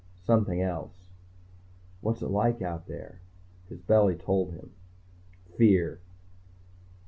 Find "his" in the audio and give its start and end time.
3.69-3.81